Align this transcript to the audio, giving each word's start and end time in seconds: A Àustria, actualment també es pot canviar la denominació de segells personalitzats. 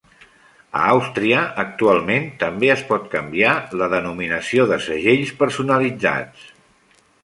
A 0.79 0.79
Àustria, 0.93 1.41
actualment 1.65 2.25
també 2.45 2.73
es 2.77 2.83
pot 2.89 3.07
canviar 3.13 3.53
la 3.83 3.93
denominació 3.95 4.69
de 4.75 4.83
segells 4.91 5.39
personalitzats. 5.45 6.55